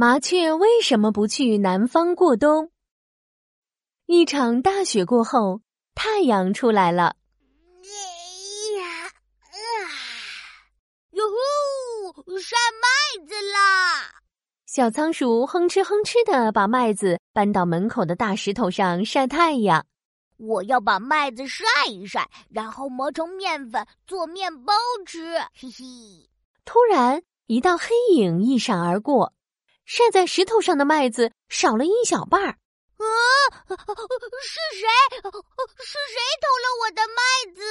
[0.00, 2.70] 麻雀为什么不去南方过冬？
[4.06, 5.60] 一场大雪过后，
[5.92, 7.16] 太阳出来了。
[7.82, 7.90] 哎
[8.78, 9.58] 呀，啊！
[11.10, 11.24] 哟
[12.14, 14.22] 呼，晒麦子啦！
[14.66, 19.84] 小仓鼠哼哧哼哧的把麦子搬到门口的大石头上晒太阳。
[20.36, 24.72] 我要把麦子晒一晒，然后磨成面粉做面包
[25.04, 25.36] 吃。
[25.54, 26.30] 嘿嘿！
[26.64, 29.32] 突然，一道黑影一闪而过。
[29.88, 32.48] 晒在石头上的麦子少了一小半儿。
[32.48, 33.04] 啊！
[33.66, 34.86] 是谁？
[35.22, 37.62] 是谁偷了我的麦子？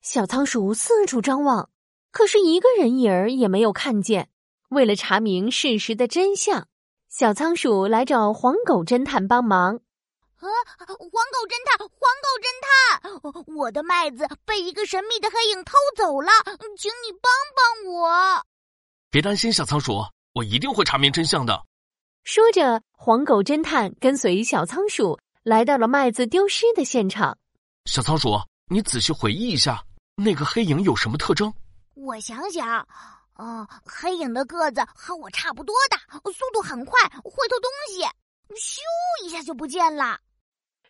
[0.00, 1.70] 小仓鼠四处张望，
[2.12, 4.30] 可是一个人影儿也没有看见。
[4.68, 6.68] 为了查明事实的真相，
[7.08, 9.74] 小仓鼠来找黄狗侦探帮忙。
[10.36, 10.46] 啊！
[10.78, 16.30] 黄狗侦探，黄狗侦探，我的麦子被一个神秘的黑影偷走了，
[16.76, 18.46] 请你帮帮我。
[19.10, 20.04] 别担心，小仓鼠。
[20.38, 21.64] 我一定会查明真相的。
[22.22, 27.36] 说着，黄狗侦探跟随小仓鼠来到了麦子丢失的现场。
[27.86, 28.38] 小仓鼠，
[28.70, 29.82] 你仔细回忆一下，
[30.14, 31.52] 那个黑影有什么特征？
[31.94, 32.86] 我想想，
[33.38, 35.98] 嗯，黑影的个子和我差不多大，
[36.30, 38.02] 速度很快，会偷东西，
[38.54, 40.20] 咻一下就不见了。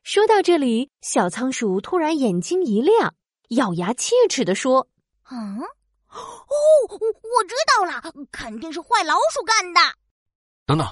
[0.02, 3.14] 说到这里，小仓鼠突然眼睛一亮，
[3.48, 4.88] 咬牙切齿的说
[5.32, 5.62] ：“嗯。”
[6.08, 6.97] 哦，
[8.30, 9.80] 肯定是坏老鼠干的。
[10.66, 10.86] 等等，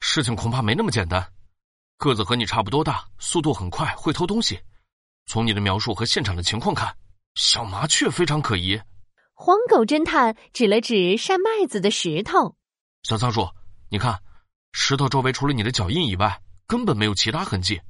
[0.00, 1.32] 事情恐怕没那么简单。
[1.96, 4.60] 个子和你差不多大，速度很快，会偷东西。
[5.26, 6.96] 从你的描述和现场的情况看，
[7.34, 8.80] 小麻雀非常可疑。
[9.34, 12.56] 黄狗侦探指了指晒麦子的石头。
[13.02, 13.48] 小仓鼠，
[13.88, 14.20] 你看，
[14.72, 17.80] 石头周围除了你的脚印以外，根本没有其他痕迹。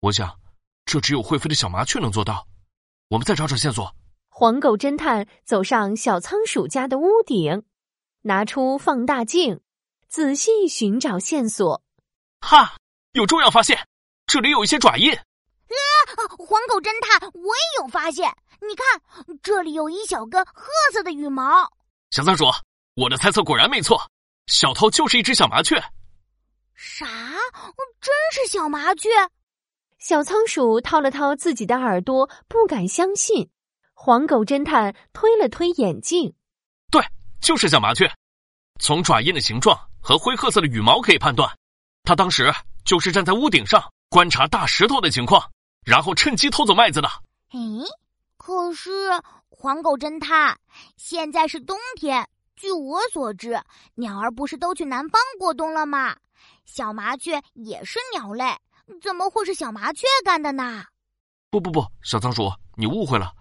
[0.00, 0.38] 我想，
[0.84, 2.46] 这只有会飞的小麻雀能做到。
[3.08, 3.94] 我们再找找线索。
[4.28, 7.64] 黄狗侦探走上小仓鼠家的屋顶，
[8.28, 9.58] 拿出放大镜，
[10.06, 11.82] 仔细寻找线索。
[12.42, 12.76] 哈，
[13.12, 13.88] 有重要发现！
[14.26, 15.10] 这里有一些爪印。
[15.14, 15.24] 啊，
[16.38, 18.30] 黄狗侦探，我也有发现。
[18.60, 19.00] 你看，
[19.42, 21.66] 这里有一小根褐色的羽毛。
[22.10, 22.44] 小仓鼠，
[22.96, 23.98] 我的猜测果然没错，
[24.46, 25.82] 小偷就是一只小麻雀。
[26.74, 27.06] 啥？
[28.00, 29.08] 真是小麻雀？
[29.98, 33.50] 小仓鼠掏了掏自己的耳朵，不敢相信。
[33.94, 36.34] 黄狗侦探推了推眼镜，
[36.90, 37.02] 对，
[37.40, 38.08] 就是小麻雀。
[38.78, 41.50] 从爪印的形状和灰褐色的羽毛可以判断，
[42.04, 42.52] 他当时
[42.84, 45.42] 就是站在屋顶上观察大石头的情况，
[45.84, 47.08] 然后趁机偷走麦子的。
[47.52, 47.84] 诶，
[48.36, 48.90] 可是
[49.48, 50.58] 黄狗侦探，
[50.96, 53.60] 现在是冬天，据我所知，
[53.94, 56.16] 鸟儿不是都去南方过冬了吗？
[56.64, 58.44] 小麻雀也是鸟类，
[59.02, 60.84] 怎么会是小麻雀干的呢？
[61.50, 63.32] 不不不，小仓鼠，你误会了。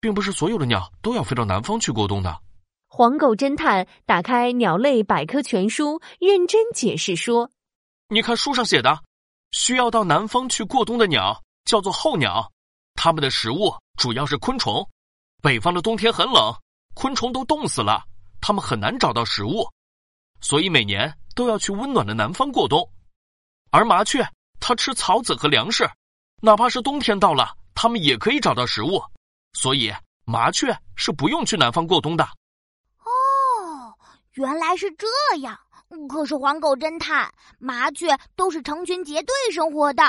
[0.00, 2.38] 并不是所有的鸟都要飞到南方去过冬的。
[2.96, 7.50] 黄狗侦探打开《鸟类百科全书》，认真解释说
[8.08, 9.02] ：“你看书上写的，
[9.50, 12.48] 需要到南方去过冬的鸟叫做候鸟，
[12.94, 14.88] 它们的食物主要是昆虫。
[15.42, 16.54] 北方的冬天很冷，
[16.94, 18.04] 昆虫都冻死了，
[18.40, 19.68] 它们很难找到食物，
[20.40, 22.88] 所以每年都要去温暖的南方过冬。
[23.72, 24.24] 而麻雀，
[24.60, 25.84] 它吃草籽和粮食，
[26.40, 29.02] 哪怕是冬天到了，它们也可以找到食物。”
[29.58, 29.92] 所以，
[30.24, 32.24] 麻雀是不用去南方过冬的。
[34.36, 35.06] 哦，原来是这
[35.40, 35.58] 样。
[36.08, 40.02] 可是，黄狗侦探，麻雀都是成群结队生活的，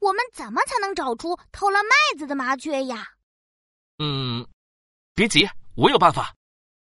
[0.00, 3.06] 我们怎么才能找出偷了麦子的麻雀呀？
[3.98, 4.44] 嗯，
[5.14, 6.34] 别急，我有办法。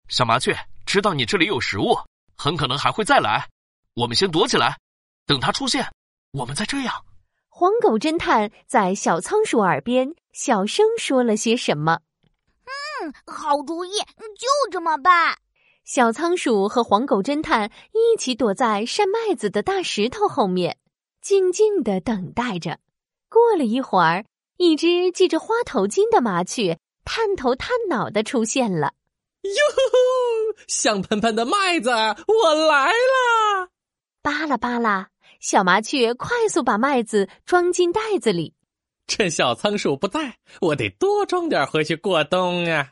[0.10, 1.98] 小麻雀知道你这里有食物，
[2.36, 3.48] 很可能还会再来。
[3.94, 4.78] 我们先躲起来，
[5.26, 5.90] 等它出现，
[6.32, 7.06] 我们再这样。
[7.48, 12.00] 黄狗侦探在小仓鼠耳边小声说了些什么？
[12.66, 13.98] 嗯，好主意，
[14.38, 15.38] 就这么办。
[15.84, 20.78] 小仓鼠和黄狗侦探一起躲在晒麦子的大石头后面，
[21.22, 22.80] 静静的等待着。
[23.30, 24.26] 过了一会儿，
[24.58, 28.94] 一只系着花头巾的麻雀探头探脑的出现了。
[29.42, 33.70] 哟，香喷喷的麦子，我来啦！
[34.22, 35.10] 巴拉巴拉。
[35.40, 38.54] 小麻雀快速把麦子装进袋子里，
[39.08, 42.92] 趁小仓鼠不在，我得多装点回去过冬啊！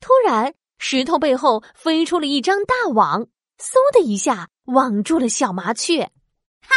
[0.00, 3.22] 突然，石头背后飞出了一张大网，
[3.58, 6.02] 嗖的一下网住了小麻雀。
[6.60, 6.74] 哈，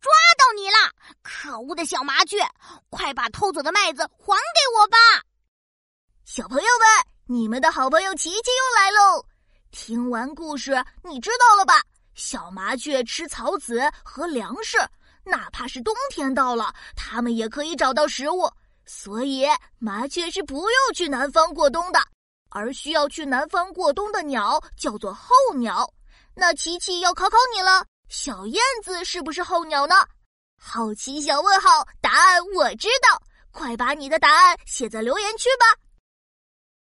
[0.00, 0.76] 抓到你了！
[1.22, 2.38] 可恶的小麻雀，
[2.90, 4.96] 快把偷走的麦子还给我吧！
[6.24, 9.24] 小朋友们，你们的好朋友琪琪又来喽！
[9.70, 11.82] 听完故事，你知道了吧？
[12.14, 14.76] 小麻雀吃草籽和粮食，
[15.24, 18.50] 哪怕是冬天到了，它们也可以找到食物。
[18.86, 19.46] 所以，
[19.78, 22.00] 麻雀是不用去南方过冬的。
[22.50, 25.92] 而需要去南方过冬的鸟叫做候鸟，
[26.34, 29.94] 那琪琪要考考你了，小燕子是不是候鸟呢？
[30.60, 35.80] 好奇小问号，答案我知道，快把你的答案写在留言区吧。